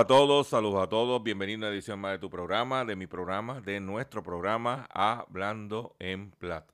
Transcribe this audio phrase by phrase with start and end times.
[0.00, 1.22] A todos, saludos a todos.
[1.22, 5.94] Bienvenido a una edición más de tu programa, de mi programa, de nuestro programa Hablando
[5.98, 6.72] en Plata.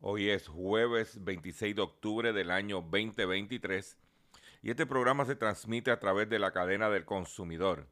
[0.00, 3.98] Hoy es jueves 26 de octubre del año 2023
[4.62, 7.88] y este programa se transmite a través de la cadena del consumidor.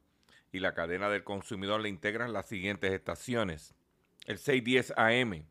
[0.53, 3.75] Y la cadena del consumidor le integran las siguientes estaciones.
[4.27, 5.47] El 610 AM,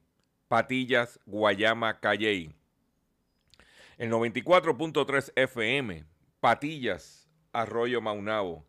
[0.47, 2.55] Patillas, Guayama, Calley.
[3.97, 6.05] El 94.3 FM,
[6.39, 8.68] Patillas, Arroyo Maunabo.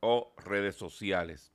[0.00, 1.52] o redes sociales.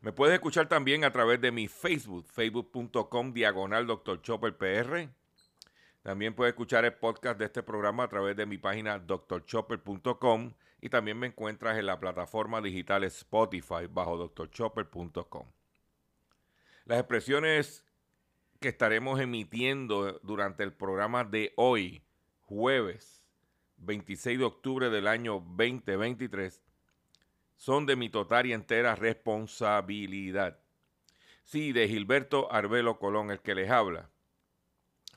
[0.00, 4.20] Me puedes escuchar también a través de mi Facebook, facebook.com diagonal Dr.
[4.20, 5.08] Chopper PR.
[6.02, 10.88] También puedes escuchar el podcast de este programa a través de mi página drchopper.com y
[10.88, 15.46] también me encuentras en la plataforma digital Spotify bajo drchopper.com.
[16.84, 17.84] Las expresiones
[18.58, 22.02] que estaremos emitiendo durante el programa de hoy,
[22.40, 23.22] jueves
[23.76, 26.60] 26 de octubre del año 2023,
[27.62, 30.58] son de mi total y entera responsabilidad.
[31.44, 34.10] Sí, de Gilberto Arbelo Colón, el que les habla.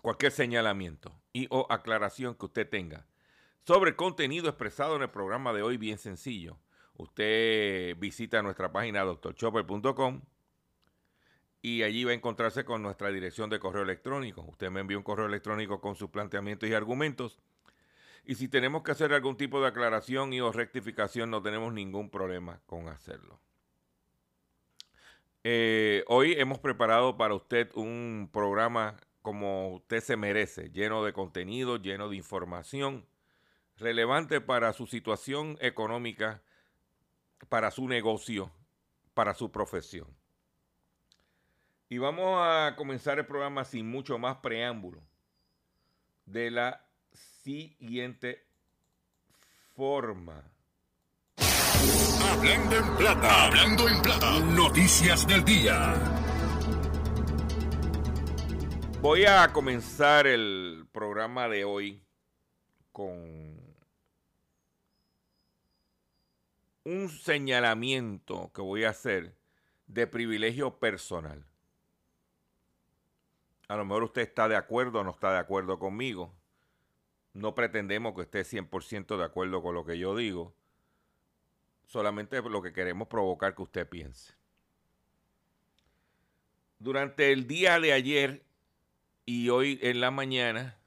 [0.03, 3.07] Cualquier señalamiento y o aclaración que usted tenga
[3.65, 6.59] sobre el contenido expresado en el programa de hoy, bien sencillo.
[6.97, 10.21] Usted visita nuestra página doctorchopper.com
[11.63, 14.43] y allí va a encontrarse con nuestra dirección de correo electrónico.
[14.43, 17.39] Usted me envía un correo electrónico con sus planteamientos y argumentos.
[18.25, 22.09] Y si tenemos que hacer algún tipo de aclaración y o rectificación, no tenemos ningún
[22.09, 23.39] problema con hacerlo.
[25.43, 31.77] Eh, hoy hemos preparado para usted un programa como usted se merece, lleno de contenido,
[31.77, 33.05] lleno de información
[33.77, 36.41] relevante para su situación económica,
[37.49, 38.51] para su negocio,
[39.13, 40.07] para su profesión.
[41.89, 45.03] Y vamos a comenzar el programa sin mucho más preámbulo.
[46.25, 46.84] De la
[47.45, 48.43] siguiente
[49.75, 50.51] forma.
[52.27, 54.39] Hablando en plata, hablando en plata.
[54.39, 55.93] Noticias del día.
[58.99, 62.01] Voy a comenzar el programa de hoy
[62.91, 63.61] con
[66.83, 69.35] un señalamiento que voy a hacer
[69.85, 71.45] de privilegio personal.
[73.67, 76.33] A lo mejor usted está de acuerdo o no está de acuerdo conmigo.
[77.35, 80.55] No pretendemos que esté 100% de acuerdo con lo que yo digo.
[81.85, 84.33] Solamente lo que queremos provocar que usted piense.
[86.79, 88.45] durante el día de ayer
[89.25, 90.77] y hoy en la mañana,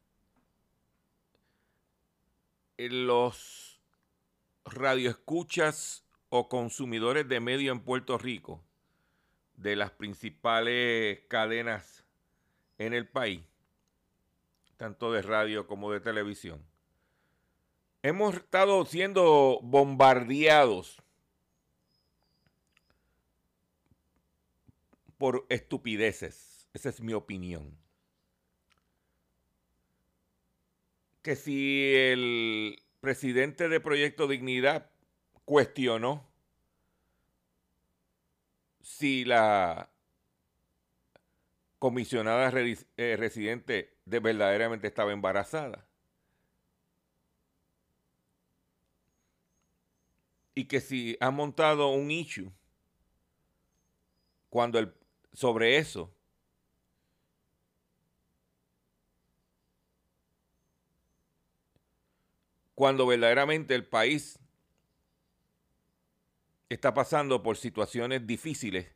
[2.76, 3.80] los
[4.64, 8.62] radioescuchas o consumidores de medio en Puerto Rico
[9.54, 12.04] de las principales cadenas
[12.78, 13.42] en el país,
[14.78, 16.64] tanto de radio como de televisión,
[18.02, 21.02] hemos estado siendo bombardeados
[25.18, 26.68] por estupideces.
[26.72, 27.76] Esa es mi opinión.
[31.22, 34.90] Que si el presidente de Proyecto Dignidad
[35.44, 36.26] cuestionó
[38.80, 39.90] si la
[41.78, 42.52] comisionada
[42.96, 45.86] eh, residente de verdaderamente estaba embarazada.
[50.54, 52.50] Y que si ha montado un issue
[54.48, 54.92] cuando el,
[55.32, 56.12] sobre eso,
[62.74, 64.38] cuando verdaderamente el país
[66.68, 68.88] está pasando por situaciones difíciles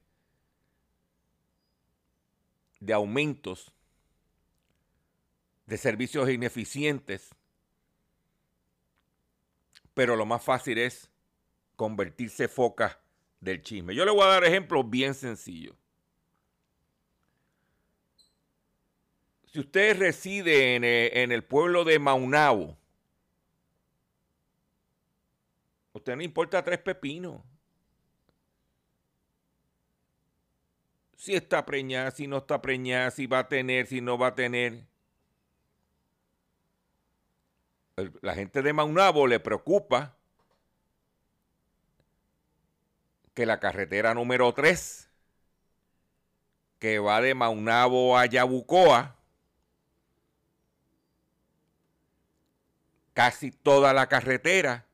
[2.81, 3.73] de aumentos
[5.67, 7.31] de servicios ineficientes,
[9.94, 11.11] pero lo más fácil es
[11.76, 13.00] convertirse foca
[13.41, 13.94] del chisme.
[13.94, 15.76] Yo le voy a dar ejemplos bien sencillos.
[19.47, 22.79] Si usted reside en el, en el pueblo de Maunabo,
[25.93, 27.43] usted no importa tres pepinos.
[31.23, 34.35] si está preñada, si no está preñada, si va a tener, si no va a
[34.35, 34.88] tener.
[37.97, 40.17] La gente de Maunabo le preocupa
[43.35, 45.09] que la carretera número 3,
[46.79, 49.17] que va de Maunabo a Yabucoa,
[53.15, 54.87] casi toda la carretera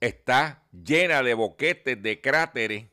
[0.00, 2.86] está llena de boquetes, de cráteres.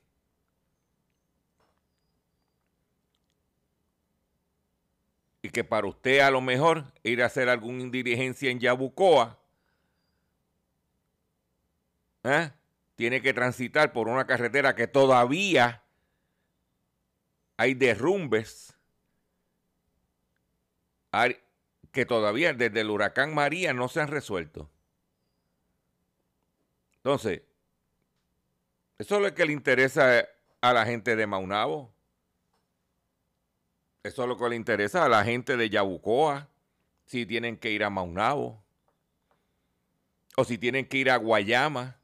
[5.48, 9.40] Y que para usted a lo mejor ir a hacer alguna diligencia en Yabucoa,
[12.26, 12.52] ¿eh?
[12.98, 15.84] tiene que transitar por una carretera que todavía
[17.56, 18.78] hay derrumbes,
[21.94, 24.70] que todavía desde el huracán María no se han resuelto.
[26.98, 27.42] Entonces,
[28.98, 30.28] eso es lo que le interesa
[30.60, 31.97] a la gente de Maunabo.
[34.04, 36.48] Eso es lo que le interesa a la gente de Yabucoa,
[37.06, 38.64] si tienen que ir a Maunabo.
[40.38, 42.00] O si tienen que ir a Guayama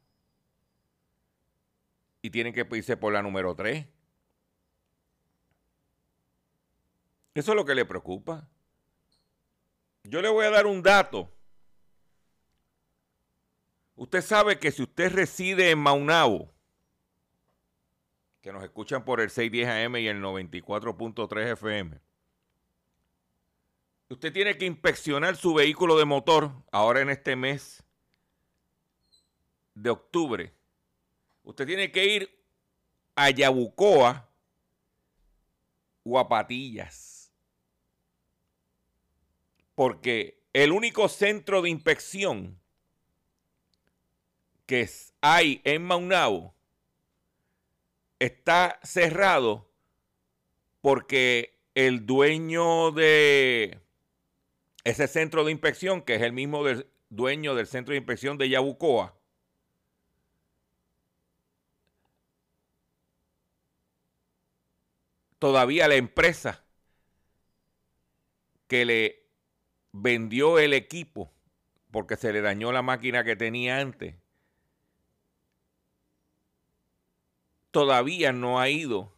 [2.20, 3.86] y tienen que irse por la número 3.
[7.34, 8.48] Eso es lo que le preocupa.
[10.02, 11.34] Yo le voy a dar un dato
[13.96, 16.52] Usted sabe que si usted reside en Maunabo,
[18.44, 21.98] que nos escuchan por el 610 AM y el 94.3 FM,
[24.10, 27.82] usted tiene que inspeccionar su vehículo de motor ahora en este mes
[29.72, 30.52] de octubre.
[31.42, 32.44] Usted tiene que ir
[33.16, 34.28] a Yabucoa
[36.02, 37.32] o a Patillas.
[39.74, 42.60] Porque el único centro de inspección
[44.66, 44.86] que
[45.22, 46.53] hay en Maunao
[48.18, 49.70] está cerrado
[50.80, 53.80] porque el dueño de
[54.84, 56.62] ese centro de inspección, que es el mismo
[57.08, 59.14] dueño del centro de inspección de Yabucoa,
[65.38, 66.64] todavía la empresa
[68.66, 69.26] que le
[69.92, 71.32] vendió el equipo
[71.90, 74.16] porque se le dañó la máquina que tenía antes,
[77.74, 79.12] todavía no ha ido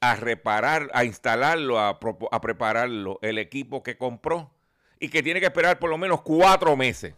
[0.00, 1.98] a reparar, a instalarlo, a,
[2.40, 4.54] prepararlo, el equipo que compró
[5.00, 7.16] y que tiene que esperar por lo menos cuatro meses.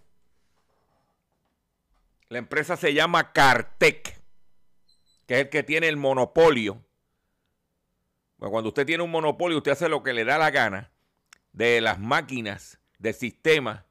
[2.31, 4.19] La empresa se llama Cartec,
[5.27, 6.83] que es el que tiene el monopolio.
[8.39, 10.91] cuando usted tiene un monopolio, usted hace lo que le da la gana
[11.53, 13.85] de las máquinas, del sistema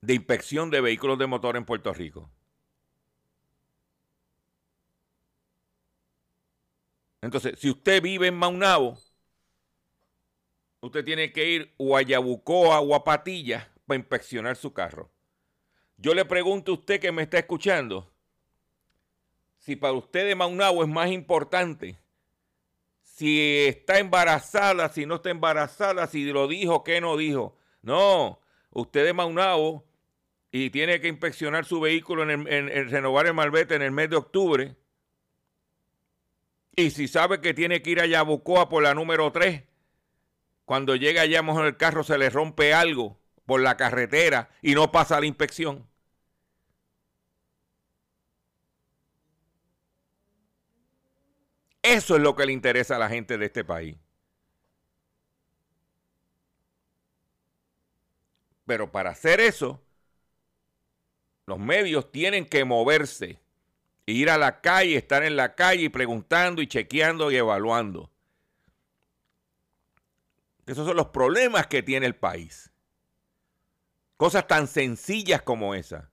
[0.00, 2.30] de inspección de vehículos de motor en Puerto Rico.
[7.26, 8.96] Entonces, si usted vive en Maunabo,
[10.80, 15.10] usted tiene que ir o a Yabucoa o a Patilla para inspeccionar su carro.
[15.98, 18.10] Yo le pregunto a usted que me está escuchando,
[19.58, 21.98] si para usted de Maunabo es más importante
[23.16, 27.56] si está embarazada, si no está embarazada, si lo dijo, qué no dijo.
[27.80, 28.40] No,
[28.70, 29.86] usted de Maunabo
[30.52, 34.76] y tiene que inspeccionar su vehículo en, renovar el malvete en el mes de octubre.
[36.76, 39.64] Y si sabe que tiene que ir a Yabucoa por la número 3,
[40.66, 44.92] cuando llega allá, en el carro se le rompe algo por la carretera y no
[44.92, 45.88] pasa la inspección.
[51.82, 53.96] Eso es lo que le interesa a la gente de este país.
[58.66, 59.80] Pero para hacer eso,
[61.46, 63.38] los medios tienen que moverse,
[64.06, 68.10] ir a la calle, estar en la calle preguntando y chequeando y evaluando.
[70.66, 72.72] Esos son los problemas que tiene el país.
[74.16, 76.10] Cosas tan sencillas como esa.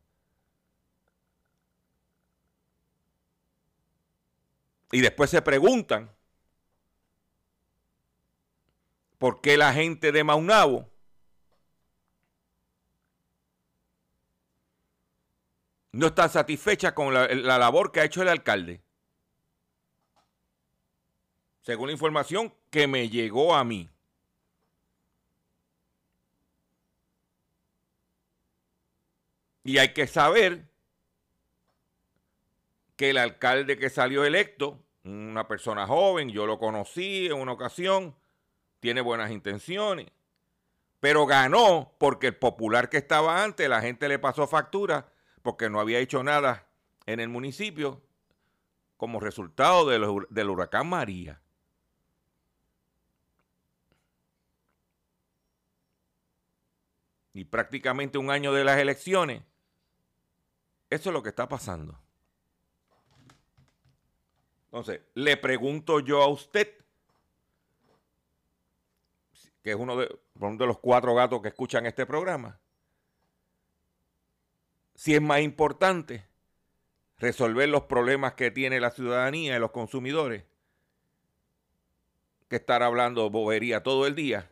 [4.91, 6.11] Y después se preguntan
[9.17, 10.92] por qué la gente de Maunabo
[15.93, 18.81] no está satisfecha con la, la, labor que ha hecho el alcalde.
[21.61, 23.89] Según la información que me llegó a mí.
[29.63, 30.65] Y hay que saber
[32.97, 38.15] que el alcalde que salió electo, una persona joven, yo lo conocí en una ocasión,
[38.79, 40.07] tiene buenas intenciones,
[40.99, 45.12] pero ganó porque el popular que estaba antes, la gente le pasó factura
[45.43, 46.67] porque no había hecho nada
[47.05, 48.01] en el municipio
[48.97, 51.41] como resultado del huracán María.
[57.33, 59.43] Y prácticamente un año de las elecciones,
[60.89, 61.99] eso es lo que está pasando.
[64.65, 66.73] Entonces, le pregunto yo a usted,
[69.61, 72.59] que es uno de, uno de los cuatro gatos que escuchan este programa,
[74.95, 76.25] si es más importante
[77.17, 80.43] resolver los problemas que tiene la ciudadanía y los consumidores
[82.49, 84.51] que estar hablando bobería todo el día.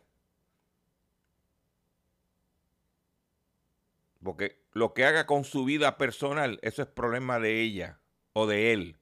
[4.22, 8.00] Porque lo que haga con su vida personal, eso es problema de ella
[8.32, 8.96] o de él.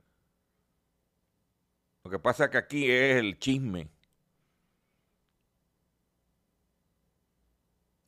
[2.05, 3.89] Lo que pasa es que aquí es el chisme.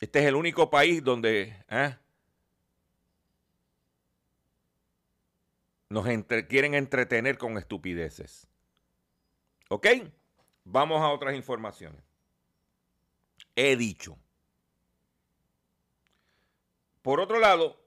[0.00, 1.96] Este es el único país donde ¿eh?
[5.92, 6.06] Nos
[6.48, 8.48] quieren entretener con estupideces.
[9.68, 9.86] ¿Ok?
[10.64, 12.02] Vamos a otras informaciones.
[13.54, 14.16] He dicho.
[17.02, 17.78] Por otro lado,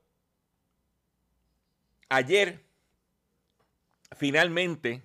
[2.07, 2.63] ayer
[4.15, 5.01] finalmente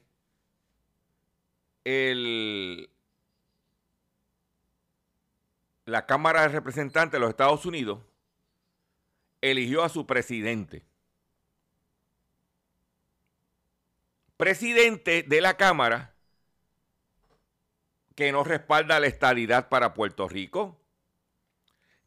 [1.84, 2.90] el,
[5.86, 8.00] la Cámara de Representantes de los Estados Unidos
[9.40, 10.89] eligió a su presidente.
[14.40, 16.14] Presidente de la Cámara
[18.16, 20.80] que no respalda la estabilidad para Puerto Rico,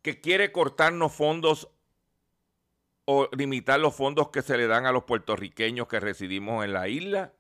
[0.01, 1.69] que quiere cortarnos fondos
[3.05, 6.87] o limitar los fondos que se le dan a los puertorriqueños que residimos en la
[6.87, 7.33] isla,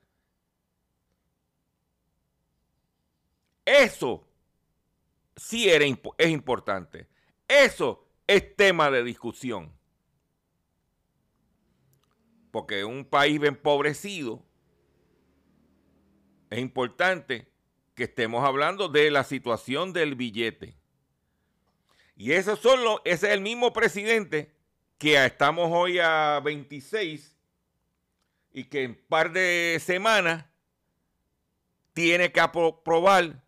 [3.65, 4.27] Eso
[5.35, 5.85] sí era,
[6.17, 7.07] es importante.
[7.47, 9.71] Eso es tema de discusión.
[12.51, 14.43] Porque un país empobrecido
[16.53, 17.47] es importante
[17.95, 20.75] que estemos hablando de la situación del billete.
[22.15, 24.53] Y eso solo, ese es el mismo presidente
[24.99, 27.35] que estamos hoy a 26
[28.51, 30.45] y que en un par de semanas
[31.93, 33.43] tiene que aprobar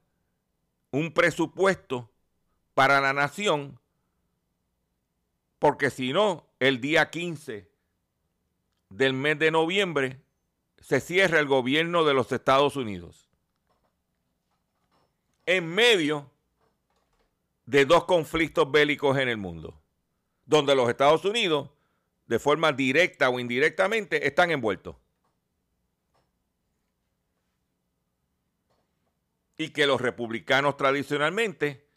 [0.89, 2.11] un presupuesto
[2.73, 3.79] para la nación,
[5.59, 7.69] porque si no, el día 15
[8.89, 10.24] del mes de noviembre
[10.85, 13.27] se cierra el gobierno de los Estados Unidos.
[15.47, 16.29] En medio
[17.65, 19.81] de dos conflictos bélicos en el mundo,
[20.45, 21.71] donde los Estados Unidos,
[22.27, 24.95] de forma directa o indirectamente, están envueltos.
[29.57, 31.87] y que los republicanos tradicionalmente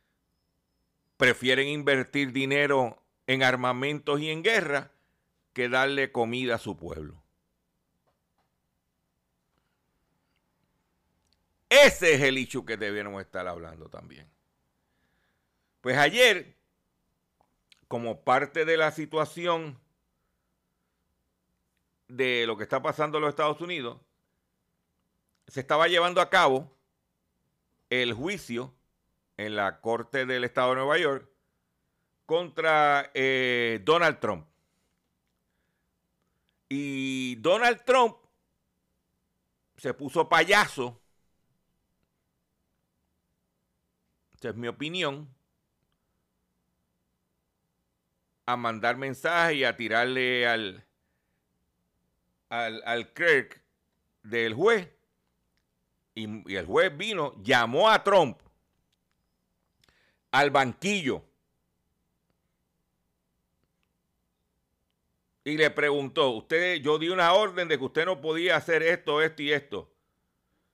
[1.16, 4.92] prefieren invertir dinero en armamentos y en guerra
[5.54, 7.20] que darle comida a su pueblo.
[11.68, 14.28] Ese es el hecho que debemos estar hablando también.
[15.80, 16.56] Pues ayer,
[17.86, 19.78] como parte de la situación
[22.08, 24.00] de lo que está pasando en los Estados Unidos,
[25.46, 26.74] se estaba llevando a cabo
[27.90, 28.74] el juicio
[29.36, 31.28] en la Corte del Estado de Nueva York
[32.26, 34.46] contra eh, Donald Trump.
[36.68, 38.16] Y Donald Trump
[39.78, 41.00] se puso payaso,
[44.38, 45.28] esa es mi opinión,
[48.46, 50.86] a mandar mensajes y a tirarle al,
[52.48, 53.12] al, al
[54.22, 54.88] del juez.
[56.14, 58.38] Y, y el juez vino, llamó a Trump
[60.30, 61.24] al banquillo
[65.44, 69.20] y le preguntó, usted, yo di una orden de que usted no podía hacer esto,
[69.20, 69.92] esto y esto.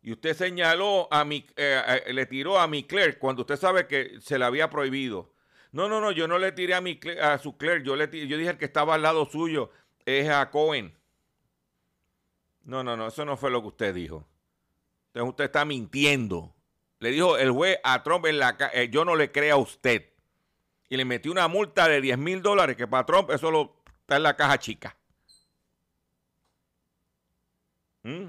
[0.04, 3.88] Y usted señaló a mi, eh, eh, le tiró a mi clerk cuando usted sabe
[3.88, 5.32] que se le había prohibido.
[5.72, 8.56] No, no, no, yo no le tiré a, mi, a su clerk, yo, le dije
[8.56, 9.70] que estaba al lado suyo,
[10.04, 10.96] es a Cohen.
[12.62, 14.28] No, no, no, eso no fue lo que usted dijo.
[15.08, 16.54] Entonces usted está mintiendo.
[17.00, 20.10] Le dijo el juez a Trump en la eh, yo no le creo a usted.
[20.88, 24.16] Y le metió una multa de 10 mil dólares, que para Trump eso lo Está
[24.16, 24.94] en la caja chica.
[28.02, 28.26] ¿Mm?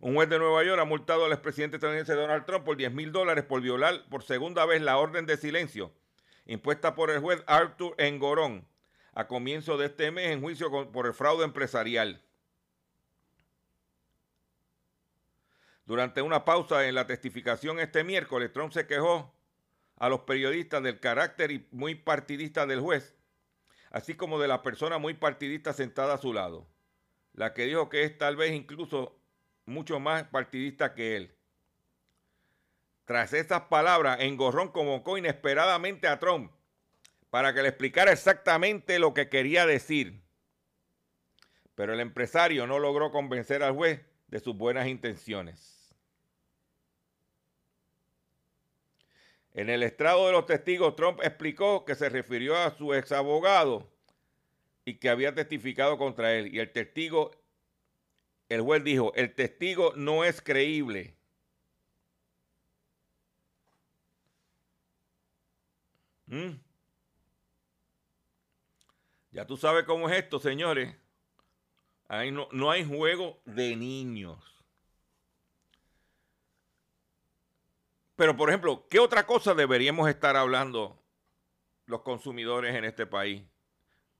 [0.00, 3.12] Un juez de Nueva York ha multado al expresidente estadounidense Donald Trump por 10 mil
[3.12, 5.92] dólares por violar por segunda vez la orden de silencio
[6.46, 8.66] impuesta por el juez Arthur Engorón
[9.12, 12.22] a comienzo de este mes en juicio por el fraude empresarial.
[15.84, 19.34] Durante una pausa en la testificación este miércoles, Trump se quejó
[19.96, 23.14] a los periodistas del carácter muy partidista del juez
[23.90, 26.66] así como de la persona muy partidista sentada a su lado,
[27.32, 29.19] la que dijo que es tal vez incluso
[29.70, 31.34] mucho más partidista que él.
[33.04, 36.52] Tras estas palabras, Engorrón convocó inesperadamente a Trump
[37.30, 40.22] para que le explicara exactamente lo que quería decir.
[41.74, 45.80] Pero el empresario no logró convencer al juez de sus buenas intenciones.
[49.52, 53.90] En el estrado de los testigos, Trump explicó que se refirió a su ex abogado
[54.84, 56.54] y que había testificado contra él.
[56.54, 57.32] Y el testigo,
[58.50, 61.14] el juez dijo, el testigo no es creíble.
[66.26, 66.60] ¿Mm?
[69.30, 70.96] Ya tú sabes cómo es esto, señores.
[72.08, 74.38] Ahí no, no hay juego de niños.
[78.16, 81.00] Pero, por ejemplo, ¿qué otra cosa deberíamos estar hablando
[81.86, 83.44] los consumidores en este país?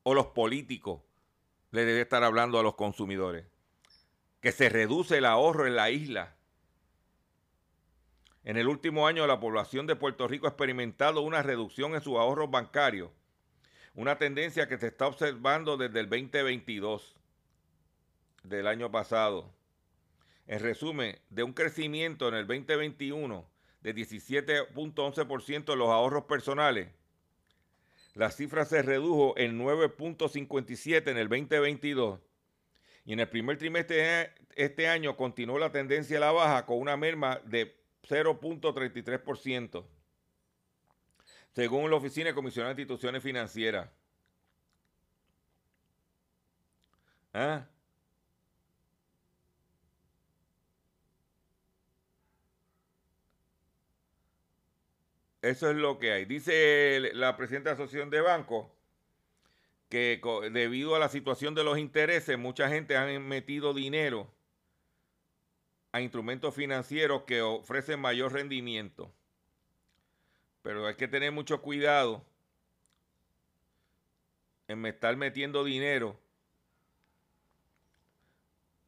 [0.04, 1.02] O los políticos
[1.72, 3.49] le deben estar hablando a los consumidores.
[4.40, 6.34] Que se reduce el ahorro en la isla.
[8.42, 12.16] En el último año la población de Puerto Rico ha experimentado una reducción en sus
[12.16, 13.10] ahorros bancarios.
[13.94, 17.16] Una tendencia que se está observando desde el 2022,
[18.42, 19.52] del año pasado.
[20.46, 23.46] En resumen, de un crecimiento en el 2021
[23.82, 26.88] de 17.11% en los ahorros personales.
[28.14, 32.20] La cifra se redujo en 9.57 en el 2022
[33.10, 36.78] y en el primer trimestre de este año continuó la tendencia a la baja con
[36.78, 37.76] una merma de
[38.08, 39.84] 0.33%,
[41.50, 43.90] según la Oficina de Comisionada de Instituciones Financieras.
[47.34, 47.66] ¿Ah?
[55.42, 56.26] Eso es lo que hay.
[56.26, 58.68] Dice la presidenta de la Asociación de Bancos
[59.90, 60.20] que
[60.52, 64.30] debido a la situación de los intereses, mucha gente ha metido dinero
[65.90, 69.12] a instrumentos financieros que ofrecen mayor rendimiento.
[70.62, 72.24] Pero hay que tener mucho cuidado
[74.68, 76.16] en estar metiendo dinero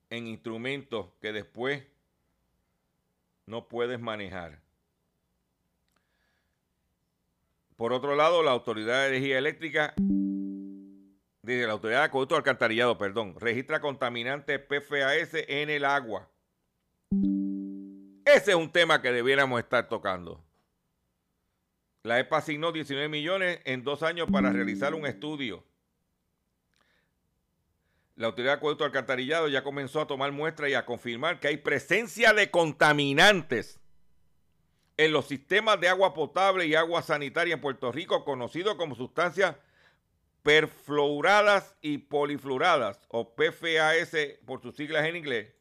[0.09, 1.83] en instrumentos que después
[3.47, 4.61] no puedes manejar.
[7.77, 9.95] Por otro lado, la Autoridad de Energía Eléctrica,
[11.45, 16.29] dice la Autoridad de Acueducto Alcantarillado, perdón, registra contaminantes PFAS en el agua.
[18.25, 20.41] Ese es un tema que debiéramos estar tocando.
[22.05, 25.65] La EPA asignó 19 millones en dos años para realizar un estudio.
[28.15, 31.57] La Autoridad de Acueducto Alcantarillado ya comenzó a tomar muestras y a confirmar que hay
[31.57, 33.81] presencia de contaminantes
[34.97, 39.57] en los sistemas de agua potable y agua sanitaria en Puerto Rico, conocido como sustancias
[40.43, 45.53] perfluoradas y polifluoradas, o PFAS por sus siglas en inglés,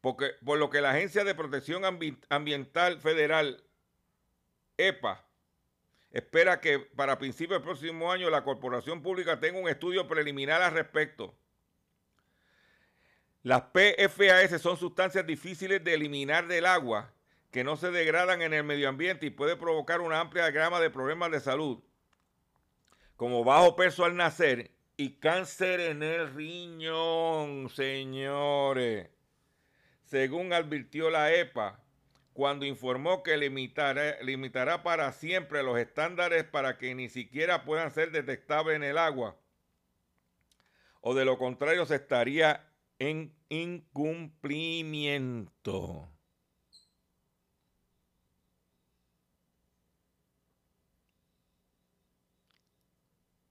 [0.00, 1.82] porque, por lo que la Agencia de Protección
[2.28, 3.62] Ambiental Federal,
[4.76, 5.24] EPA,
[6.10, 10.72] espera que para principios del próximo año la corporación pública tenga un estudio preliminar al
[10.72, 11.34] respecto.
[13.42, 17.12] Las PFAS son sustancias difíciles de eliminar del agua
[17.50, 20.90] que no se degradan en el medio ambiente y puede provocar una amplia gama de
[20.90, 21.82] problemas de salud,
[23.20, 29.10] como bajo peso al nacer y cáncer en el riñón, señores.
[30.04, 31.84] Según advirtió la EPA,
[32.32, 38.10] cuando informó que limitará, limitará para siempre los estándares para que ni siquiera puedan ser
[38.10, 39.36] detectables en el agua,
[41.02, 46.08] o de lo contrario se estaría en incumplimiento.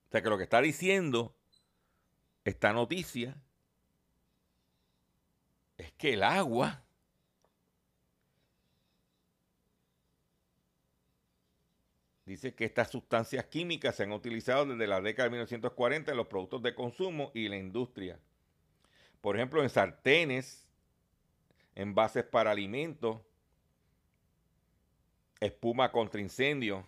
[0.09, 1.35] O sea que lo que está diciendo
[2.43, 3.37] esta noticia
[5.77, 6.83] es que el agua
[12.25, 16.27] dice que estas sustancias químicas se han utilizado desde la década de 1940 en los
[16.27, 18.19] productos de consumo y la industria.
[19.21, 20.67] Por ejemplo, en sartenes,
[21.75, 23.21] envases para alimentos,
[25.39, 26.83] espuma contra incendios.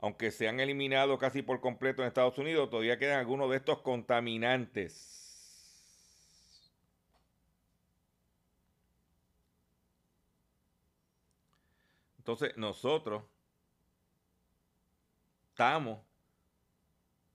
[0.00, 3.80] Aunque se han eliminado casi por completo en Estados Unidos, todavía quedan algunos de estos
[3.80, 5.20] contaminantes.
[12.18, 13.24] Entonces, nosotros
[15.50, 16.00] estamos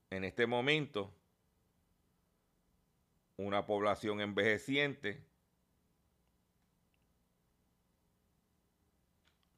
[0.09, 1.11] en este momento
[3.37, 5.25] una población envejeciente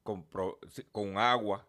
[0.02, 1.67] con, agua,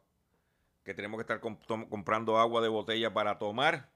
[0.83, 3.89] que tenemos que estar comprando agua de botella para tomar.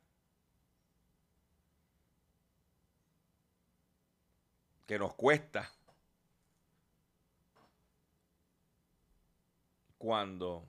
[4.86, 5.72] que nos cuesta
[9.98, 10.68] cuando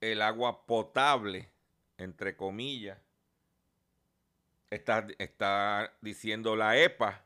[0.00, 1.50] el agua potable,
[1.96, 2.98] entre comillas,
[4.68, 7.24] está, está diciendo la EPA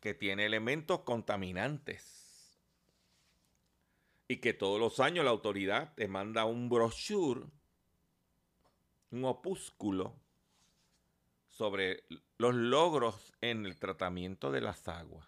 [0.00, 2.17] que tiene elementos contaminantes
[4.28, 7.46] y que todos los años la autoridad te manda un brochure,
[9.10, 10.14] un opúsculo
[11.48, 12.04] sobre
[12.36, 15.26] los logros en el tratamiento de las aguas.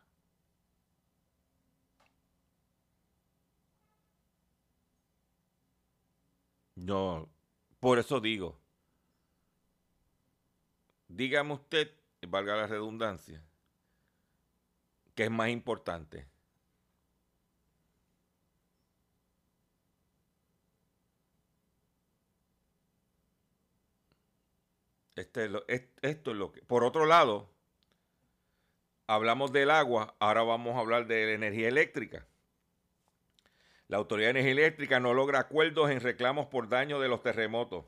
[6.76, 7.28] No,
[7.78, 8.58] por eso digo,
[11.08, 11.90] dígame usted,
[12.26, 13.42] valga la redundancia,
[15.14, 16.26] ¿qué es más importante?
[25.20, 25.50] Este
[26.00, 26.62] esto es lo que...
[26.62, 27.50] Por otro lado,
[29.06, 32.26] hablamos del agua, ahora vamos a hablar de la energía eléctrica.
[33.88, 37.85] La Autoridad de Energía Eléctrica no logra acuerdos en reclamos por daño de los terremotos.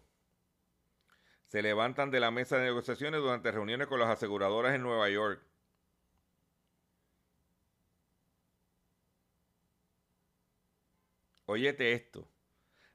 [1.46, 5.40] Se levantan de la mesa de negociaciones durante reuniones con las aseguradoras en Nueva York.
[11.46, 12.31] Óyete esto.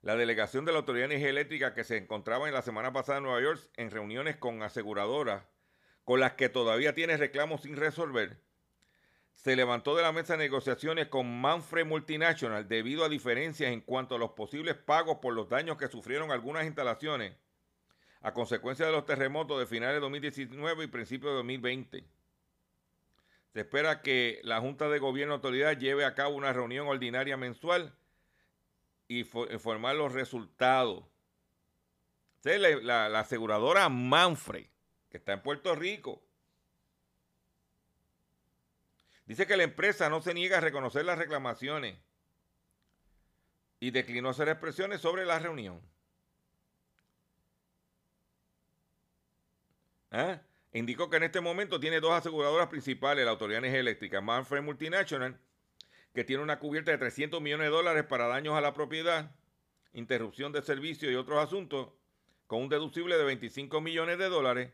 [0.07, 3.17] La delegación de la Autoridad de Energía Eléctrica que se encontraba en la semana pasada
[3.17, 5.43] en Nueva York en reuniones con aseguradoras
[6.05, 8.41] con las que todavía tiene reclamos sin resolver,
[9.33, 14.15] se levantó de la mesa de negociaciones con Manfred Multinational debido a diferencias en cuanto
[14.15, 17.35] a los posibles pagos por los daños que sufrieron algunas instalaciones
[18.21, 22.05] a consecuencia de los terremotos de finales de 2019 y principios de 2020.
[23.51, 27.96] Se espera que la Junta de Gobierno Autoridad lleve a cabo una reunión ordinaria mensual
[29.07, 31.03] y informar los resultados.
[32.43, 34.67] la aseguradora Manfred,
[35.09, 36.21] que está en Puerto Rico,
[39.27, 41.97] Dice que la empresa no se niega a reconocer las reclamaciones
[43.79, 45.81] y declinó hacer expresiones sobre la reunión.
[50.11, 50.39] ¿Ah?
[50.71, 55.37] Indicó que en este momento tiene dos aseguradoras principales, la Autoridad Eléctrica, Manfred Multinational,
[56.17, 59.35] que tiene una cubierta de 300 millones de dólares para daños a la propiedad,
[59.93, 61.89] interrupción de servicio y otros asuntos,
[62.47, 64.73] con un deducible de 25 millones de dólares,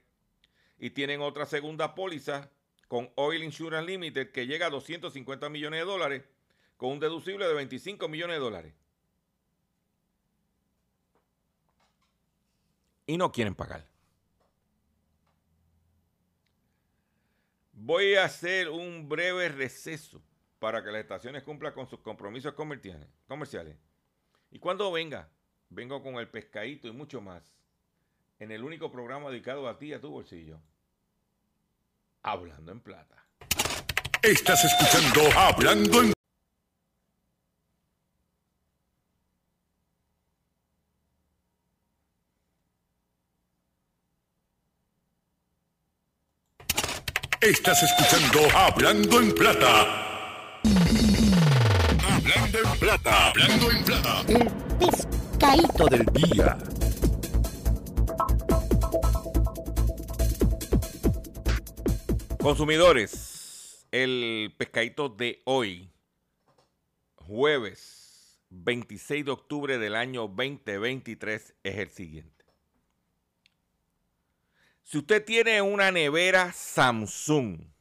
[0.80, 2.50] y tienen otra segunda póliza
[2.88, 6.24] con Oil Insurance Limited que llega a 250 millones de dólares
[6.78, 8.74] con un deducible de 25 millones de dólares.
[13.06, 13.86] Y no quieren pagar.
[17.74, 20.24] Voy a hacer un breve receso
[20.64, 23.76] para que las estaciones cumplan con sus compromisos comerciales.
[24.50, 25.28] Y cuando venga,
[25.68, 27.44] vengo con el pescadito y mucho más,
[28.40, 30.62] en el único programa dedicado a ti y a tu bolsillo.
[32.22, 33.26] Hablando en plata.
[34.22, 36.14] Estás escuchando Hablando en
[47.42, 50.13] Estás escuchando Hablando en Plata.
[52.36, 53.30] Hablando en Plata.
[53.30, 54.22] Hablando en Plata.
[54.28, 56.58] El pescadito del día.
[62.40, 65.92] Consumidores, el pescadito de hoy,
[67.16, 72.46] jueves 26 de octubre del año 2023, es el siguiente.
[74.84, 77.73] Si usted tiene una nevera Samsung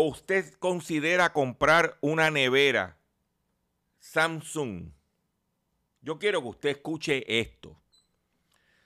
[0.00, 2.96] o usted considera comprar una nevera
[3.98, 4.92] Samsung,
[6.02, 7.76] yo quiero que usted escuche esto.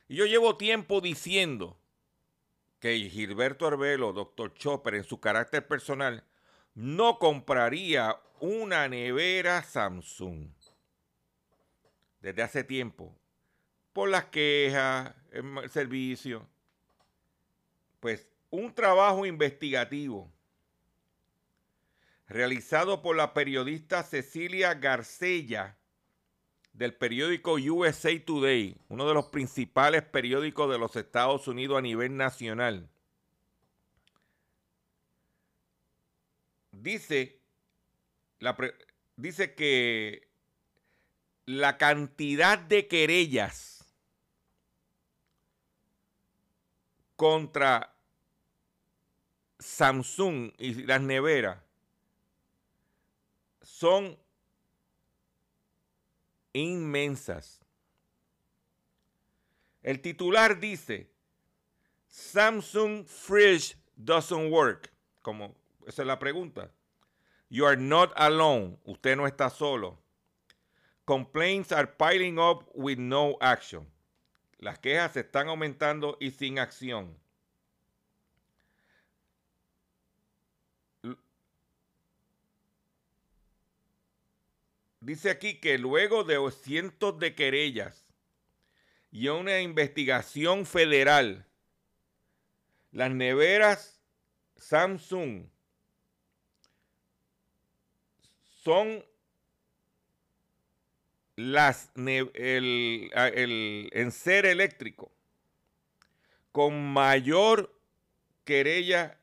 [0.09, 1.79] Y yo llevo tiempo diciendo
[2.81, 6.25] que Gilberto Arbelo, doctor Chopper, en su carácter personal,
[6.75, 10.49] no compraría una nevera Samsung.
[12.23, 13.15] Desde hace tiempo.
[13.93, 16.49] Por las quejas, el servicio.
[18.01, 20.33] Pues un trabajo investigativo
[22.33, 25.77] realizado por la periodista Cecilia Garcella
[26.73, 32.17] del periódico USA Today, uno de los principales periódicos de los Estados Unidos a nivel
[32.17, 32.89] nacional,
[36.71, 37.39] dice,
[39.17, 40.27] dice que
[41.45, 43.85] la cantidad de querellas
[47.17, 47.95] contra
[49.59, 51.59] Samsung y las neveras
[53.73, 54.19] son
[56.53, 57.61] inmensas.
[59.83, 61.11] El titular dice,
[62.07, 64.93] Samsung Fridge doesn't work.
[65.23, 65.57] Como
[65.87, 66.71] esa es la pregunta.
[67.49, 68.79] You are not alone.
[68.85, 69.99] Usted no está solo.
[71.07, 73.87] Complaints are piling up with no action.
[74.59, 77.17] Las quejas se están aumentando y sin acción.
[85.03, 88.07] Dice aquí que luego de cientos de querellas
[89.11, 91.47] y una investigación federal,
[92.93, 94.01] las neveras
[94.57, 95.47] Samsung
[98.63, 99.05] son
[101.35, 103.11] las el,
[103.93, 105.11] en ser eléctrico
[106.53, 107.75] con mayor
[108.45, 109.19] querella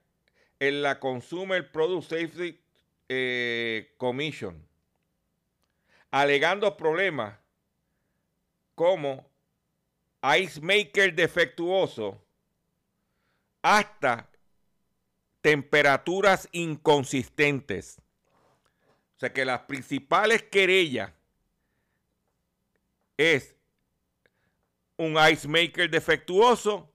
[0.59, 2.59] en la Consumer Product Safety
[3.07, 4.68] eh, Commission
[6.11, 7.37] alegando problemas
[8.75, 9.29] como
[10.37, 12.21] ice maker defectuoso
[13.61, 14.29] hasta
[15.41, 17.97] temperaturas inconsistentes.
[19.15, 21.11] O sea que las principales querellas
[23.17, 23.55] es
[24.95, 26.89] un ice maker defectuoso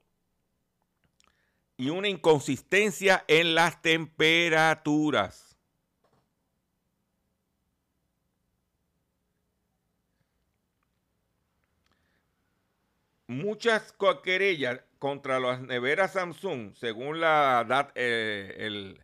[1.77, 5.44] y una inconsistencia en las temperaturas.
[13.35, 18.97] Muchas querellas contra las neveras Samsung, según la eh,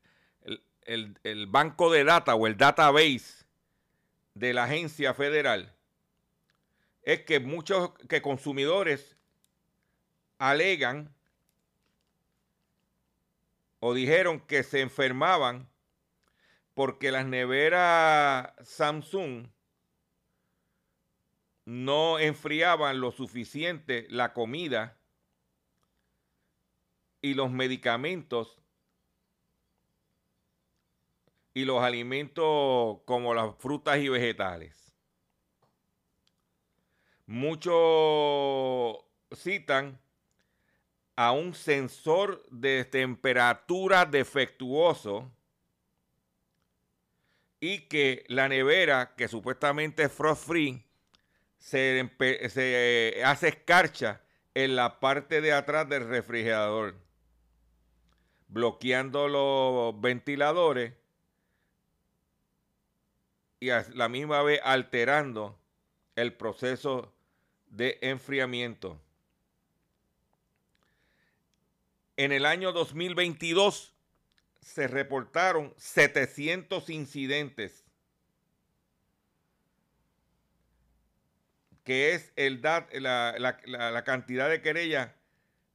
[0.85, 3.45] el, banco de data o el database
[4.35, 5.75] de la agencia federal,
[7.03, 9.17] es que muchos que consumidores
[10.39, 11.15] alegan
[13.81, 15.69] o dijeron que se enfermaban
[16.75, 19.49] porque las neveras Samsung
[21.71, 24.99] no enfriaban lo suficiente la comida
[27.23, 28.59] y los medicamentos
[31.55, 34.93] y los alimentos como las frutas y vegetales.
[37.27, 40.01] Muchos citan
[41.15, 45.31] a un sensor de temperatura defectuoso
[47.61, 50.90] y que la nevera, que supuestamente es frost free,
[51.61, 54.21] se, hace escarcha
[54.55, 56.97] en la parte de atrás del refrigerador,
[58.49, 60.95] bloqueando los ventiladores
[63.61, 65.61] y a la misma vez alterando
[66.17, 67.13] el proceso
[67.69, 68.99] de enfriamiento.
[72.17, 73.95] En el año 2022
[74.61, 77.85] se reportaron 700 incidentes
[81.85, 85.11] que es el la, cantidad de querellas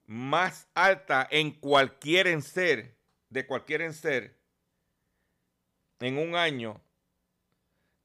[0.06, 2.96] más alta en cualquier enser,
[3.30, 4.36] de cualquier enser,
[6.00, 6.82] en un año,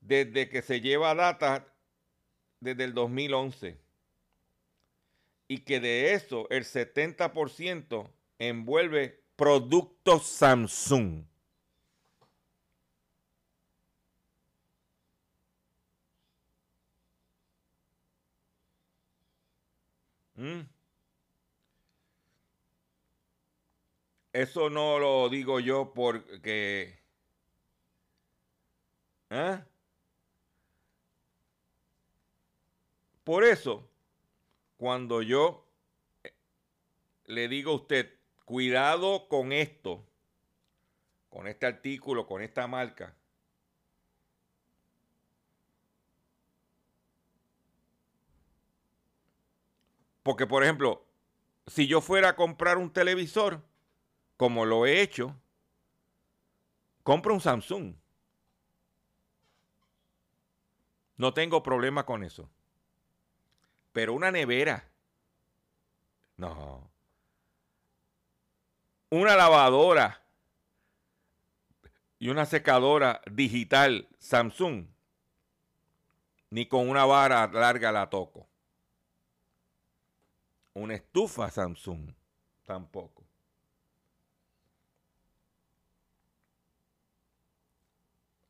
[0.01, 1.67] desde que se lleva data
[2.61, 3.77] desde el 2011.
[5.49, 8.09] Y que de eso el 70%
[8.39, 11.30] envuelve productos Samsung.
[20.41, 20.63] ¿Mm?
[24.33, 26.99] Eso no lo digo yo porque...
[29.29, 29.63] ¿eh?
[33.23, 33.87] Por eso,
[34.79, 35.67] cuando yo
[36.25, 36.33] eh,
[37.27, 38.11] le digo a usted,
[38.47, 40.07] cuidado con esto,
[41.29, 43.15] con este artículo, con esta marca,
[50.23, 51.07] Porque, por ejemplo,
[51.67, 53.63] si yo fuera a comprar un televisor,
[54.37, 55.37] como lo he hecho,
[57.03, 57.95] compro un Samsung.
[61.17, 62.51] No tengo problema con eso.
[63.93, 64.89] Pero una nevera.
[66.37, 66.91] No.
[69.11, 70.23] Una lavadora
[72.19, 74.87] y una secadora digital Samsung.
[76.51, 78.50] Ni con una vara larga la toco.
[80.75, 82.13] Una estufa Samsung
[82.65, 83.25] tampoco.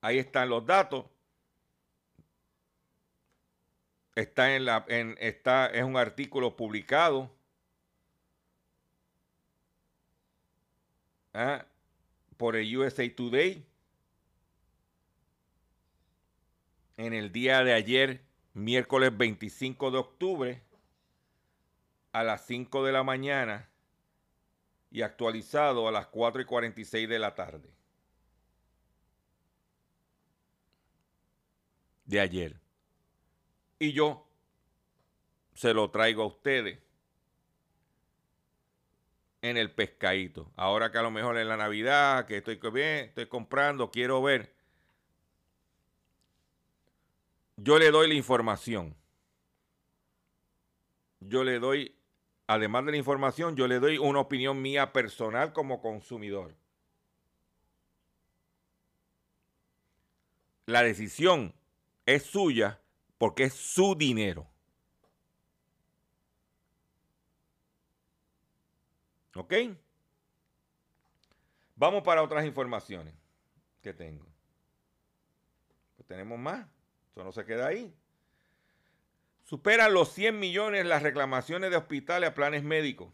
[0.02, 1.06] Ahí están los datos.
[4.14, 7.30] Está en la en está es un artículo publicado
[11.32, 11.64] ¿ah?
[12.36, 13.64] por el USA Today
[16.96, 20.69] en el día de ayer, miércoles 25 de octubre
[22.12, 23.68] a las 5 de la mañana
[24.90, 27.70] y actualizado a las 4 y 46 de la tarde.
[32.04, 32.60] De ayer.
[33.78, 34.26] Y yo
[35.54, 36.78] se lo traigo a ustedes
[39.42, 40.50] en el pescadito.
[40.56, 44.54] Ahora que a lo mejor en la Navidad, que estoy bien, estoy comprando, quiero ver.
[47.56, 48.96] Yo le doy la información.
[51.20, 51.99] Yo le doy
[52.50, 56.56] además de la información, yo le doy una opinión mía personal como consumidor.
[60.66, 61.54] La decisión
[62.06, 62.80] es suya
[63.18, 64.48] porque es su dinero.
[69.36, 69.54] ¿Ok?
[71.76, 73.14] Vamos para otras informaciones
[73.80, 74.26] que tengo.
[75.94, 76.66] Pues tenemos más.
[77.12, 77.94] Eso no se queda ahí.
[79.50, 83.12] Superan los 100 millones las reclamaciones de hospitales a planes médicos.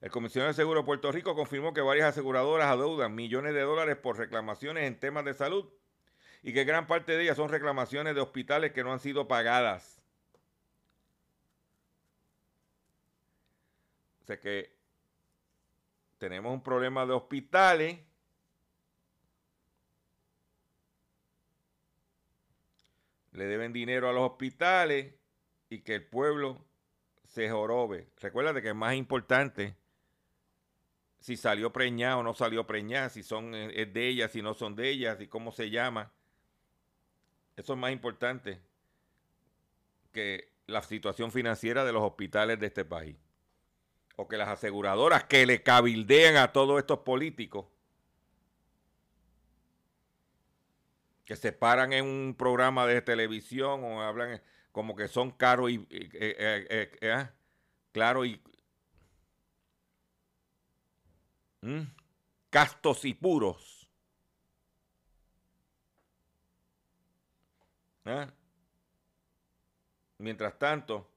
[0.00, 3.96] El comisionado de Seguro de Puerto Rico confirmó que varias aseguradoras adeudan millones de dólares
[3.96, 5.68] por reclamaciones en temas de salud
[6.44, 10.00] y que gran parte de ellas son reclamaciones de hospitales que no han sido pagadas.
[14.22, 14.72] O sea que
[16.18, 17.98] tenemos un problema de hospitales
[23.40, 25.14] le deben dinero a los hospitales
[25.70, 26.62] y que el pueblo
[27.24, 28.10] se jorobe.
[28.20, 29.74] Recuérdate que es más importante
[31.20, 34.52] si salió preñada o no salió preñada, si son eh, es de ellas, si no
[34.52, 36.12] son de ellas, y cómo se llama.
[37.56, 38.60] Eso es más importante
[40.12, 43.16] que la situación financiera de los hospitales de este país.
[44.16, 47.64] O que las aseguradoras que le cabildean a todos estos políticos
[51.30, 55.76] que se paran en un programa de televisión o hablan como que son caros y
[55.88, 57.32] eh, eh, eh, ah,
[57.92, 58.42] claro y
[61.60, 61.82] ¿Mm?
[62.50, 63.88] castos y puros.
[68.04, 68.28] ¿Ah?
[70.18, 71.08] Mientras tanto,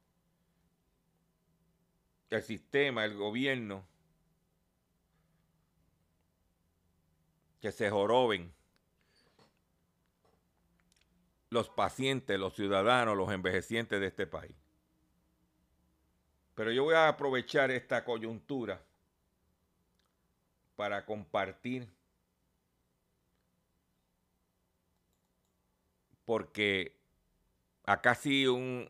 [2.30, 3.84] el sistema, el gobierno,
[7.59, 8.53] que se joroben
[11.54, 14.56] los pacientes, los ciudadanos, los envejecientes de este país.
[16.56, 18.84] Pero yo voy a aprovechar esta coyuntura
[20.76, 21.88] para compartir
[26.26, 26.97] porque
[27.86, 28.89] a casi un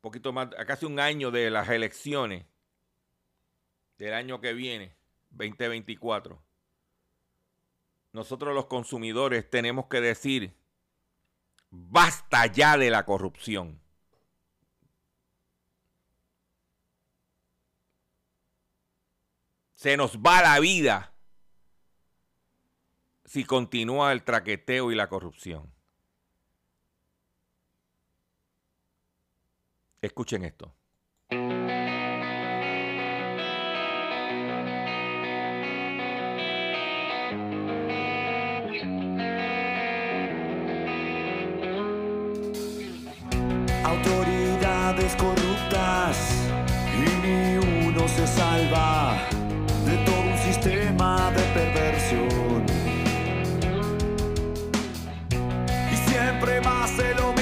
[0.00, 2.44] poquito más, a casi un año de las elecciones
[3.98, 4.94] del año que viene,
[5.30, 6.40] 2024,
[8.12, 10.54] nosotros los consumidores tenemos que decir
[11.76, 13.80] Basta ya de la corrupción.
[19.74, 21.12] Se nos va la vida
[23.24, 25.74] si continúa el traqueteo y la corrupción.
[30.00, 30.74] Escuchen esto.
[44.84, 46.16] Autoridades corruptas
[46.94, 47.56] y ni
[47.86, 49.16] uno se salva
[49.86, 52.66] de todo un sistema de perversión.
[55.90, 57.33] Y siempre más de lo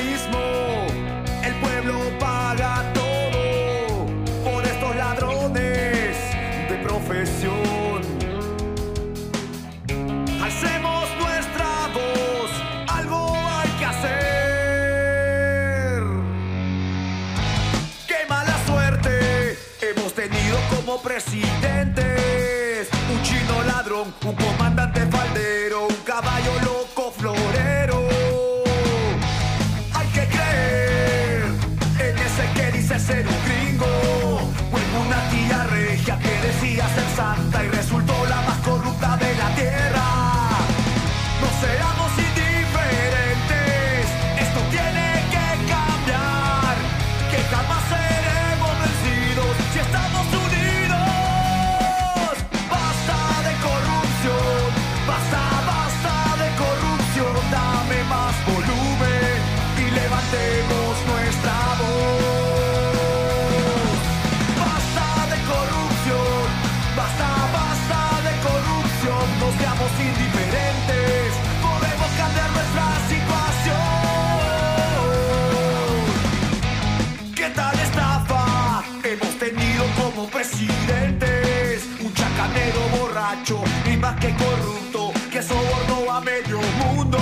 [84.22, 87.18] que corrupto que sobornó a medio mundo.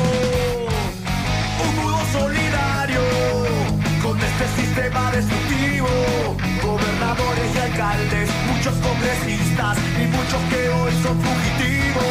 [1.64, 3.00] Un nudo solidario
[4.02, 5.88] con este sistema destructivo.
[6.62, 12.04] Gobernadores y alcaldes, muchos congresistas y muchos que hoy son fugitivos.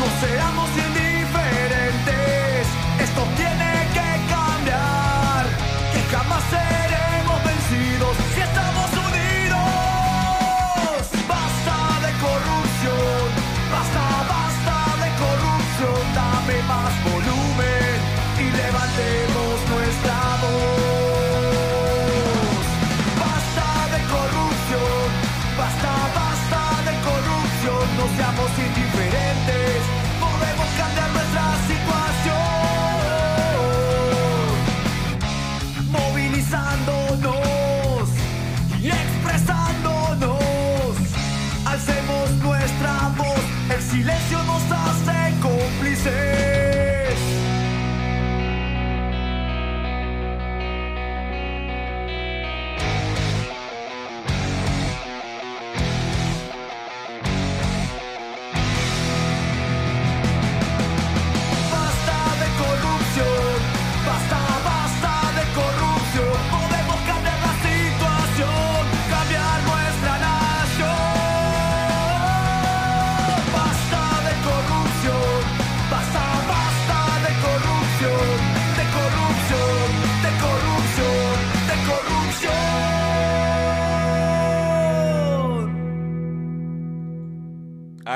[0.00, 0.68] No seamos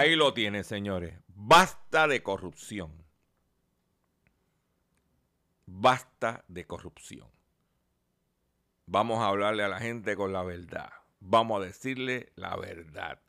[0.01, 1.15] Ahí lo tienen, señores.
[1.27, 3.05] Basta de corrupción.
[5.67, 7.29] Basta de corrupción.
[8.87, 10.91] Vamos a hablarle a la gente con la verdad.
[11.21, 13.21] Vamos a decirle la verdad.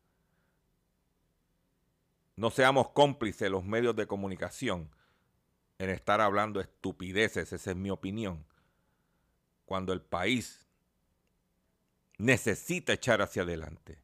[2.38, 4.96] No seamos cómplices los medios de comunicación
[5.78, 8.46] en estar hablando estupideces, esa es mi opinión.
[9.66, 10.66] Cuando el país
[12.18, 14.02] necesita echar hacia adelante.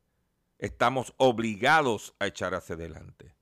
[0.60, 3.36] Estamos obligados a echar hacia adelante.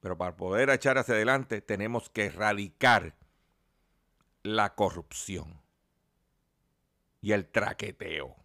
[0.00, 3.16] Pero para poder echar hacia adelante tenemos que erradicar
[4.42, 5.60] la corrupción
[7.20, 8.36] y el traqueteo.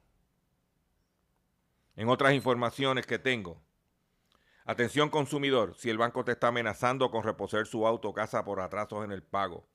[1.95, 3.61] En otras informaciones que tengo,
[4.65, 8.61] atención consumidor, si el banco te está amenazando con reposer su auto o casa por
[8.61, 9.67] atrasos en el pago.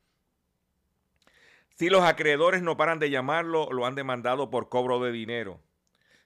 [1.76, 5.60] Si los acreedores no paran de llamarlo, lo han demandado por cobro de dinero.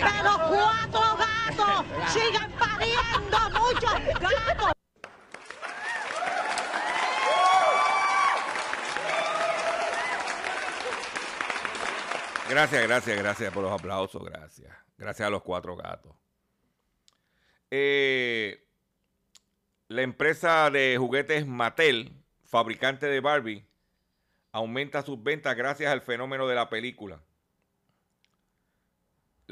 [0.00, 2.12] ¡Pero cuatro gatos!
[2.12, 4.72] ¡Sigan pariendo muchos gatos!
[12.48, 14.74] Gracias, gracias, gracias por los aplausos, gracias.
[14.96, 16.14] Gracias a los cuatro gatos.
[17.70, 18.66] Eh,
[19.88, 22.12] la empresa de juguetes Mattel,
[22.44, 23.66] fabricante de Barbie,
[24.52, 27.20] aumenta sus ventas gracias al fenómeno de la película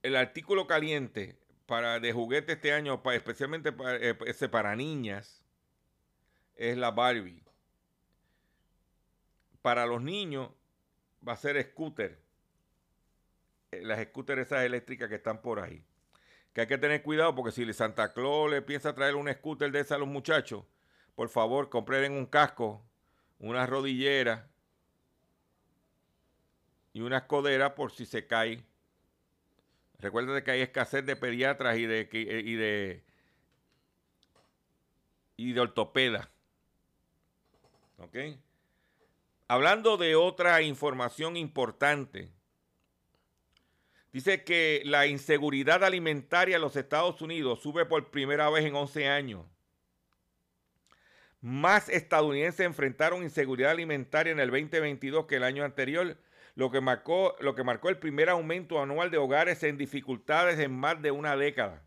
[0.04, 4.14] el artículo caliente para, de juguete este año, especialmente para, eh,
[4.52, 5.42] para niñas,
[6.56, 7.42] es la Barbie.
[9.62, 10.50] Para los niños,
[11.28, 12.20] va a ser scooter.
[13.72, 15.84] Eh, las scooters esas eléctricas que están por ahí.
[16.54, 19.80] Que hay que tener cuidado porque si Santa Claus le piensa traer un scooter de
[19.80, 20.64] esas a los muchachos,
[21.16, 22.86] por favor, compren un casco,
[23.40, 24.50] una rodillera
[26.94, 28.64] y una escodera por si se cae.
[30.00, 33.04] Recuerda que hay escasez de pediatras y de, y de,
[35.38, 36.30] y de ortopeda.
[37.98, 38.16] ¿Ok?
[39.48, 42.32] Hablando de otra información importante,
[44.12, 49.08] dice que la inseguridad alimentaria en los Estados Unidos sube por primera vez en 11
[49.08, 49.46] años.
[51.42, 56.18] Más estadounidenses enfrentaron inseguridad alimentaria en el 2022 que el año anterior,
[56.56, 60.72] lo que marcó, lo que marcó el primer aumento anual de hogares en dificultades en
[60.72, 61.84] más de una década.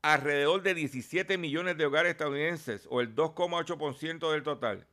[0.00, 4.86] Alrededor de 17 millones de hogares estadounidenses, o el 2,8% del total,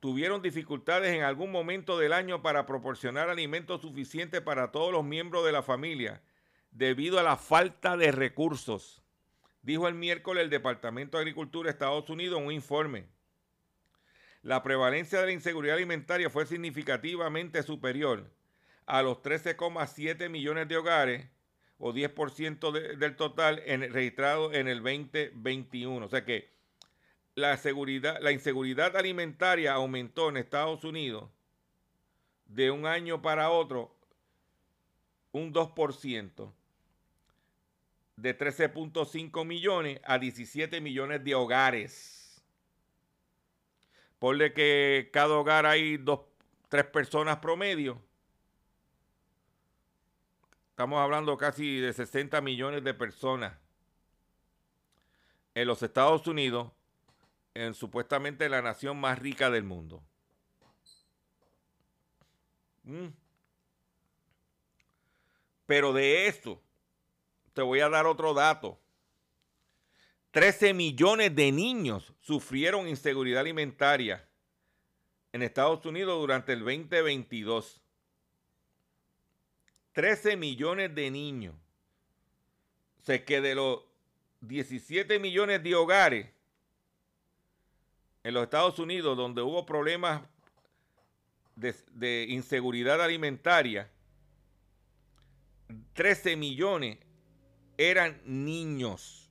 [0.00, 5.44] tuvieron dificultades en algún momento del año para proporcionar alimentos suficientes para todos los miembros
[5.44, 6.22] de la familia
[6.70, 9.02] debido a la falta de recursos,
[9.62, 13.06] dijo el miércoles el Departamento de Agricultura de Estados Unidos en un informe.
[14.42, 18.30] La prevalencia de la inseguridad alimentaria fue significativamente superior
[18.86, 21.28] a los 13,7 millones de hogares
[21.78, 26.06] o 10% del total en, registrado en el 2021.
[26.06, 26.50] O sea que
[27.34, 31.30] la, seguridad, la inseguridad alimentaria aumentó en Estados Unidos
[32.46, 33.94] de un año para otro
[35.32, 36.52] un 2%,
[38.16, 42.42] de 13.5 millones a 17 millones de hogares.
[44.18, 46.20] Ponle que cada hogar hay dos,
[46.68, 48.02] tres personas promedio.
[50.70, 53.56] Estamos hablando casi de 60 millones de personas
[55.54, 56.72] en los Estados Unidos
[57.54, 60.02] en supuestamente la nación más rica del mundo.
[62.84, 63.08] Mm.
[65.66, 66.60] Pero de esto,
[67.52, 68.80] te voy a dar otro dato.
[70.32, 74.28] 13 millones de niños sufrieron inseguridad alimentaria
[75.32, 77.80] en Estados Unidos durante el 2022.
[79.92, 81.54] 13 millones de niños.
[83.00, 83.80] O sea que de los
[84.40, 86.30] 17 millones de hogares,
[88.22, 90.22] en los Estados Unidos, donde hubo problemas
[91.56, 93.90] de, inseguridad alimentaria,
[95.94, 96.98] 13 millones
[97.76, 99.30] eran niños.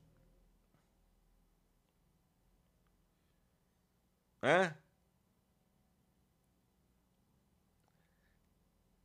[4.41, 4.75] ¿Ah?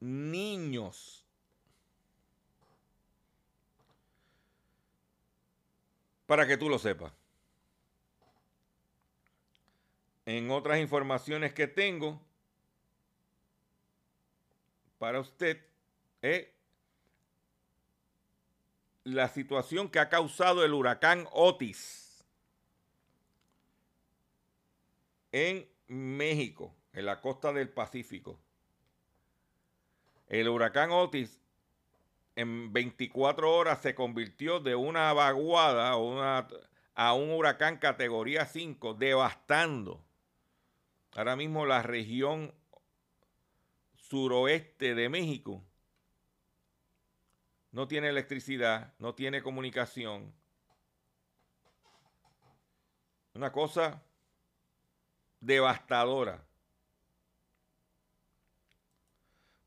[0.01, 1.25] Niños.
[6.27, 7.13] Para que tú lo sepas.
[10.27, 12.21] En otras informaciones que tengo
[14.99, 15.63] para usted
[16.23, 16.47] es
[19.05, 22.25] la situación que ha causado el huracán Otis
[25.31, 28.39] en México, en la costa del Pacífico.
[30.27, 31.39] El huracán Otis
[32.35, 35.91] en 24 horas se convirtió de una vaguada
[36.95, 40.03] a un huracán categoría 5, devastando
[41.15, 42.53] ahora mismo la región
[43.95, 45.65] suroeste de México.
[47.71, 50.33] No tiene electricidad, no tiene comunicación.
[53.35, 54.03] Una cosa
[55.41, 56.47] devastadora.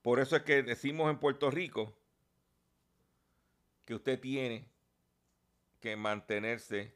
[0.01, 1.97] Por eso es que decimos en Puerto Rico
[3.83, 4.69] que usted tiene
[5.81, 6.95] que mantenerse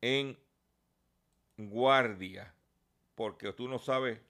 [0.00, 0.43] en
[1.56, 2.54] guardia,
[3.14, 4.20] porque tú no sabes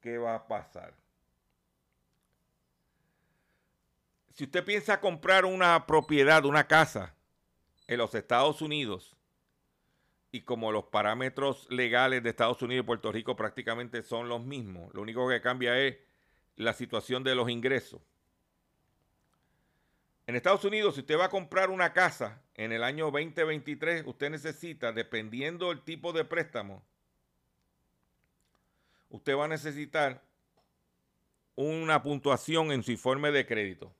[0.00, 0.94] qué va a pasar.
[4.32, 7.14] Si usted piensa comprar una propiedad, una casa
[7.86, 9.16] en los Estados Unidos,
[10.32, 14.92] y como los parámetros legales de Estados Unidos y Puerto Rico prácticamente son los mismos,
[14.92, 15.96] lo único que cambia es
[16.56, 18.02] la situación de los ingresos.
[20.26, 24.30] En Estados Unidos, si usted va a comprar una casa en el año 2023, usted
[24.30, 26.82] necesita, dependiendo del tipo de préstamo,
[29.10, 30.22] usted va a necesitar
[31.56, 33.94] una puntuación en su informe de crédito.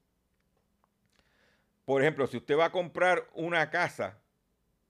[1.84, 4.18] Por ejemplo, si usted va a comprar una casa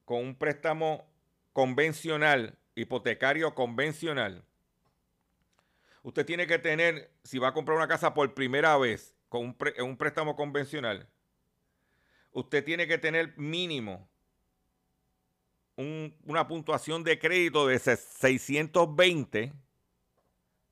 [0.05, 1.05] con un préstamo
[1.53, 4.45] convencional, hipotecario convencional,
[6.05, 9.57] usted tiene que tener, si va a comprar una casa por primera vez con un,
[9.81, 11.09] un préstamo convencional,
[12.35, 14.07] usted tiene que tener mínimo
[15.77, 19.53] una puntuación de crédito de 620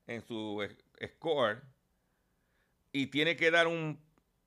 [0.07, 0.69] en su
[1.05, 1.63] score
[2.93, 3.99] y tiene que dar un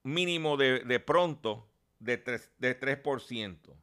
[0.04, 1.68] mínimo de, pronto
[2.00, 2.50] de 3%.
[2.58, 3.76] De 3%.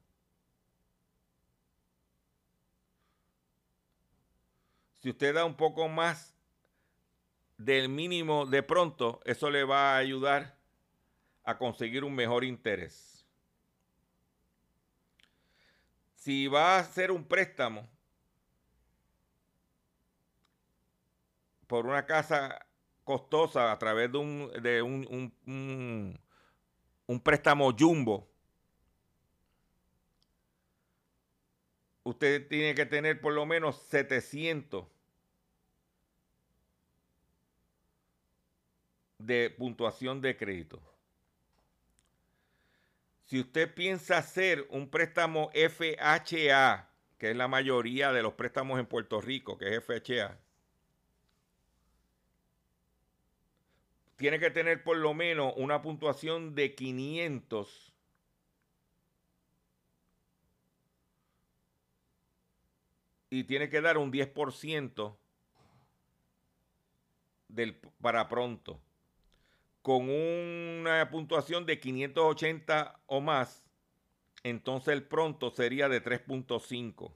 [5.00, 6.34] Si usted da un poco más
[7.58, 10.56] del mínimo de pronto, eso le va a ayudar
[11.44, 13.11] a conseguir un mejor interés.
[16.22, 17.88] Si va a hacer un préstamo
[21.66, 22.64] por una casa
[23.02, 26.16] costosa a través de un, de un,
[27.08, 28.30] un, préstamo jumbo,
[32.04, 34.86] usted tiene que tener por lo menos 700
[39.18, 40.91] de puntuación de crédito.
[43.32, 48.84] Si usted piensa hacer un préstamo FHA, que es la mayoría de los préstamos en
[48.84, 50.38] Puerto Rico, que es FHA,
[54.16, 57.94] tiene que tener por lo menos una puntuación de 500
[63.30, 65.16] y tiene que dar un 10%
[67.48, 68.78] del, para pronto
[69.82, 73.66] con una puntuación de 580 o más,
[74.44, 77.12] entonces el pronto sería de 3.5.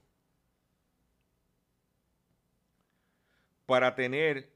[3.65, 4.53] Para tener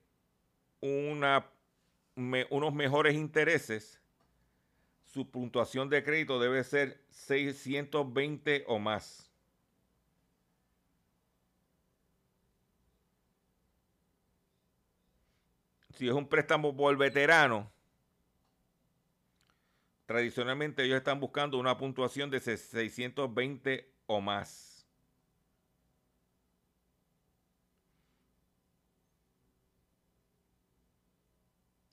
[0.81, 4.01] unos mejores intereses,
[5.03, 9.29] su puntuación de crédito debe ser 620 o más.
[15.95, 17.69] Si es un préstamo por veterano,
[20.11, 24.85] Tradicionalmente ellos están buscando una puntuación de 620 o más.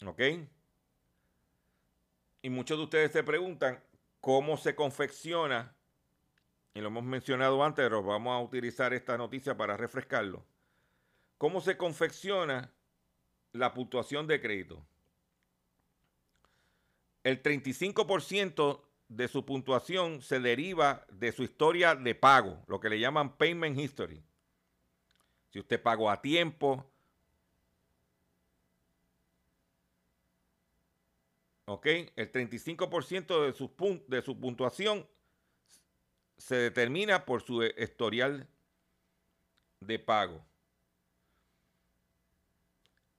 [0.05, 0.21] ¿Ok?
[2.43, 3.81] Y muchos de ustedes se preguntan
[4.21, 5.77] cómo se confecciona,
[6.75, 10.45] y lo hemos mencionado antes, pero vamos a utilizar esta noticia para refrescarlo.
[11.37, 12.73] ¿Cómo se confecciona
[13.53, 14.85] la puntuación de crédito?
[17.29, 22.99] El 35% de su puntuación se deriva de su historia de pago, lo que le
[22.99, 24.23] llaman payment history.
[25.51, 26.91] Si usted pagó a tiempo,
[31.67, 31.87] ¿ok?
[32.17, 33.71] El 35% de su,
[34.09, 35.07] de su puntuación
[36.39, 38.49] se determina por su historial
[39.81, 40.43] de pago.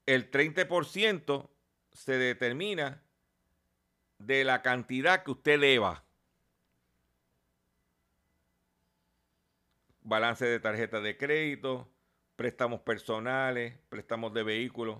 [0.07, 1.47] El 30%
[1.91, 3.03] se determina
[4.19, 6.03] de la cantidad que usted deba.
[10.09, 11.87] balance de tarjeta de crédito,
[12.35, 14.99] préstamos personales, préstamos de vehículos.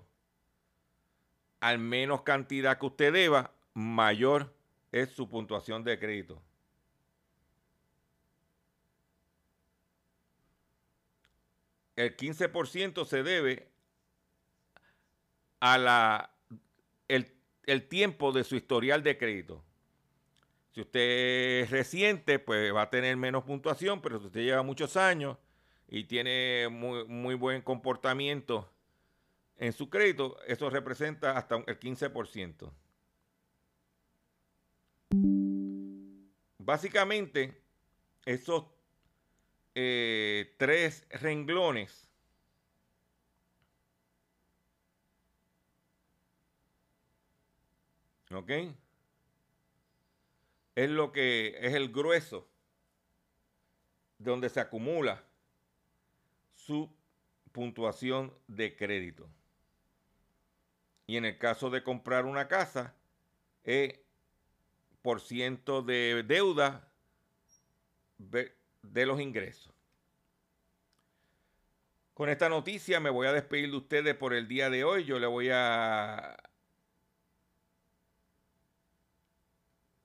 [1.60, 4.54] Al menos cantidad que usted deba, mayor
[4.92, 6.42] es su puntuación de crédito.
[11.96, 13.68] El 15% se debe
[15.60, 16.34] a la,
[17.10, 17.39] el,
[17.70, 19.64] el tiempo de su historial de crédito.
[20.74, 24.98] Si usted es reciente, pues va a tener menos puntuación, pero si usted lleva muchos
[24.98, 25.38] años
[25.88, 28.68] y tiene muy, muy buen comportamiento
[29.58, 32.72] en su crédito, eso representa hasta el 15%.
[36.58, 37.62] Básicamente,
[38.26, 38.66] esos
[39.76, 42.09] eh, tres renglones
[48.34, 48.52] ¿Ok?
[50.76, 52.48] Es lo que es el grueso
[54.18, 55.24] donde se acumula
[56.54, 56.94] su
[57.52, 59.28] puntuación de crédito.
[61.08, 62.94] Y en el caso de comprar una casa,
[63.64, 64.00] es
[65.02, 66.88] por ciento de deuda
[68.18, 69.74] de los ingresos.
[72.14, 75.06] Con esta noticia me voy a despedir de ustedes por el día de hoy.
[75.06, 76.38] Yo le voy a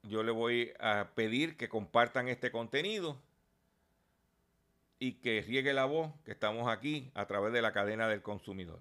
[0.05, 3.21] yo le voy a pedir que compartan este contenido
[4.99, 8.81] y que riegue la voz que estamos aquí a través de la cadena del consumidor.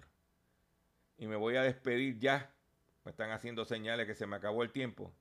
[1.18, 2.50] Y me voy a despedir ya.
[3.04, 5.12] Me están haciendo señales que se me acabó el tiempo.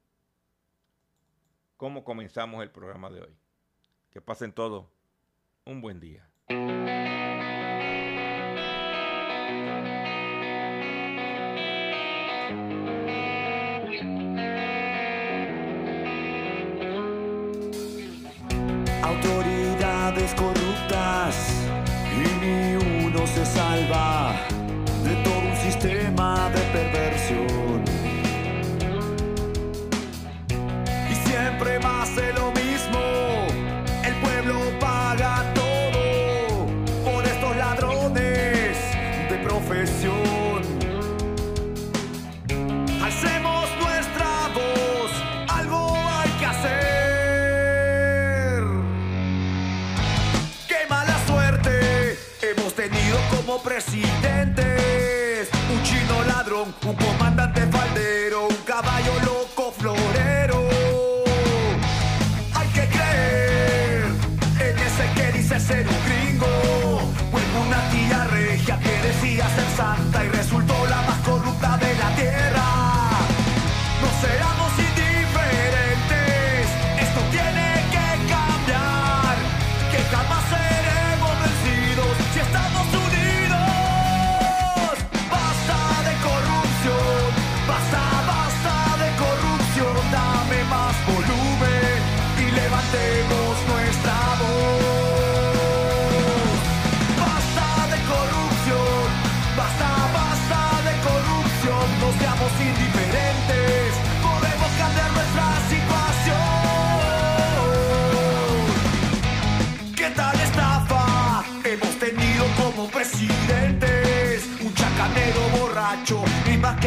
[1.77, 3.35] ¿Cómo comenzamos el programa de hoy?
[4.11, 4.85] Que pasen todos
[5.65, 6.29] un buen día.
[23.43, 24.32] Ni
[53.53, 55.49] como presidentes.
[55.71, 57.32] Un chino ladrón, un comandante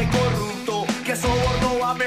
[0.05, 0.26] que